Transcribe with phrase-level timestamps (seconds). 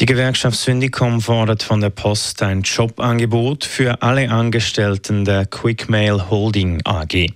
[0.00, 6.80] Die Gewerkschaft Syndicom fordert von der Post ein Jobangebot für alle Angestellten der Quickmail Holding
[6.82, 7.28] AG.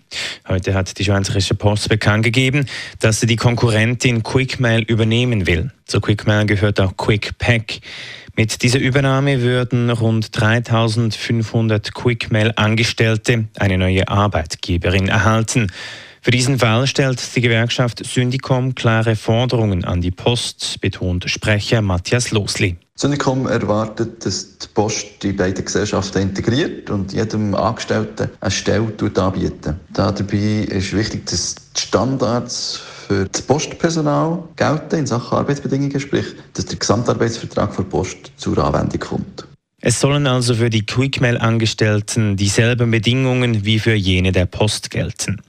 [0.49, 2.67] Heute hat die Schweizerische Post bekannt gegeben,
[2.99, 5.71] dass sie die Konkurrentin Quickmail übernehmen will.
[5.87, 7.79] Zu Quickmail gehört auch QuickPack.
[8.35, 15.69] Mit dieser Übernahme würden rund 3500 Quickmail-Angestellte eine neue Arbeitgeberin erhalten.
[16.21, 22.31] Für diesen Fall stellt die Gewerkschaft Syndicom klare Forderungen an die Post, betont Sprecher Matthias
[22.33, 22.77] Losli.
[22.97, 29.77] Syndicom erwartet, dass die Post die beiden Gesellschaften integriert und jedem Angestellten eine Stelle anbietet.
[29.93, 36.67] Dabei ist wichtig, dass die Standards für das Postpersonal gelten in Sachen Arbeitsbedingungen, sprich, dass
[36.67, 39.47] der Gesamtarbeitsvertrag der Post zur Anwendung kommt.
[39.81, 45.41] Es sollen also für die Quickmail-Angestellten dieselben Bedingungen wie für jene der Post gelten.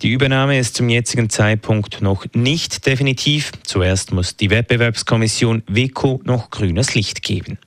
[0.00, 3.52] Die Übernahme ist zum jetzigen Zeitpunkt noch nicht definitiv.
[3.62, 7.58] Zuerst muss die Wettbewerbskommission WECO noch grünes Licht geben.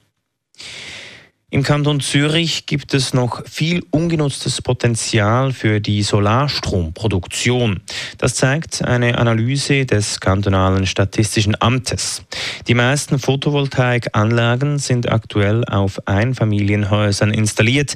[1.50, 7.80] Im Kanton Zürich gibt es noch viel ungenutztes Potenzial für die Solarstromproduktion.
[8.18, 12.24] Das zeigt eine Analyse des kantonalen Statistischen Amtes.
[12.68, 17.96] Die meisten Photovoltaikanlagen sind aktuell auf Einfamilienhäusern installiert.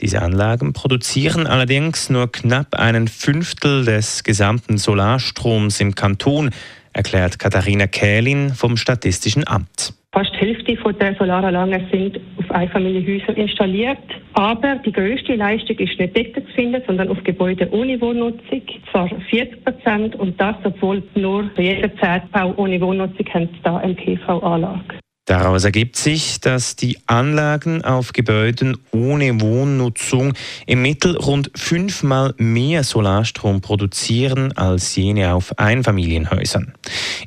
[0.00, 6.50] Diese Anlagen produzieren allerdings nur knapp einen Fünftel des gesamten Solarstroms im Kanton,
[6.92, 9.92] erklärt Katharina Kählin vom Statistischen Amt.
[10.14, 13.96] Fast die Hälfte der Solaranlagen sind auf Einfamilienhäusern installiert.
[14.34, 18.60] Aber die größte Leistung ist nicht dort zu finden, sondern auf Gebäuden ohne Wohnnutzung.
[18.90, 25.01] Zwar 40 Prozent und das, obwohl nur jeder Zeitbau ohne Wohnnutzung hat da eine PV-Anlage.
[25.24, 30.34] Daraus ergibt sich, dass die Anlagen auf Gebäuden ohne Wohnnutzung
[30.66, 36.74] im Mittel rund fünfmal mehr Solarstrom produzieren als jene auf Einfamilienhäusern.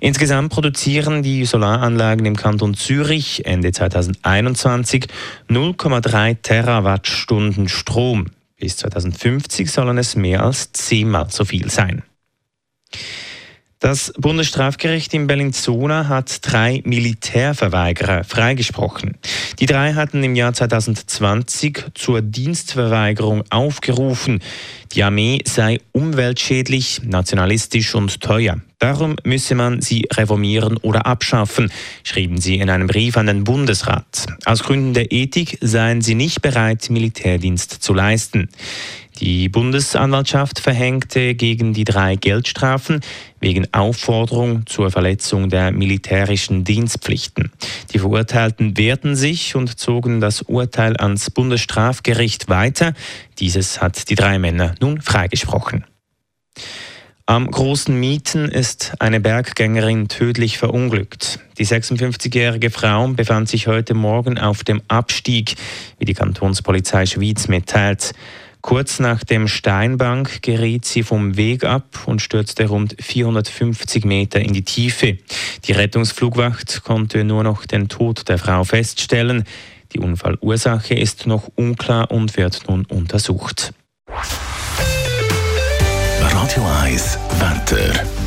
[0.02, 5.08] Insgesamt produzieren die Solaranlagen im Kanton Zürich Ende 2021
[5.50, 8.26] 0,3 Terawattstunden Strom.
[8.58, 12.04] Bis 2050 sollen es mehr als zehnmal so viel sein.
[13.80, 19.18] Das Bundesstrafgericht in Bellinzona hat drei Militärverweigerer freigesprochen.
[19.60, 24.40] Die drei hatten im Jahr 2020 zur Dienstverweigerung aufgerufen.
[24.94, 28.62] Die Armee sei umweltschädlich, nationalistisch und teuer.
[28.80, 31.72] Darum müsse man sie reformieren oder abschaffen,
[32.04, 34.26] schrieben sie in einem Brief an den Bundesrat.
[34.46, 38.50] Aus Gründen der Ethik seien sie nicht bereit, Militärdienst zu leisten.
[39.20, 43.00] Die Bundesanwaltschaft verhängte gegen die drei Geldstrafen
[43.40, 47.52] wegen Aufforderung zur Verletzung der militärischen Dienstpflichten.
[47.94, 52.94] Die Verurteilten wehrten sich und zogen das Urteil ans Bundesstrafgericht weiter.
[53.40, 55.86] Dieses hat die drei Männer nun freigesprochen.
[57.28, 61.40] Am großen Mieten ist eine Berggängerin tödlich verunglückt.
[61.58, 65.56] Die 56-jährige Frau befand sich heute Morgen auf dem Abstieg,
[65.98, 68.14] wie die Kantonspolizei Schwyz mitteilt.
[68.66, 74.54] Kurz nach dem Steinbank geriet sie vom Weg ab und stürzte rund 450 Meter in
[74.54, 75.20] die Tiefe.
[75.66, 79.44] Die Rettungsflugwacht konnte nur noch den Tod der Frau feststellen.
[79.94, 83.72] Die Unfallursache ist noch unklar und wird nun untersucht.
[86.20, 88.25] Radio 1 Wetter.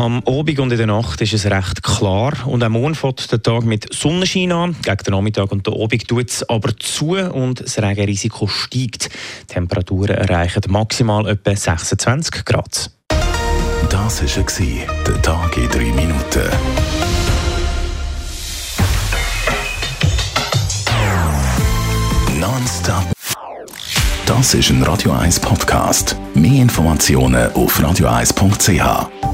[0.00, 3.42] Am Abend und in der Nacht ist es recht klar und am Morgen fängt der
[3.42, 4.74] Tag mit Sonnenschein an.
[4.80, 9.10] Gegen den Nachmittag und den Abend tut es aber zu und das Regenrisiko steigt.
[9.42, 12.90] Die Temperaturen erreichen maximal etwa 26 Grad.
[13.90, 16.48] Das war der Tag in drei Minuten.
[22.38, 23.04] Nonstop.
[24.24, 26.16] Das ist ein Radio 1 Podcast.
[26.32, 29.29] Mehr Informationen auf radio1.ch.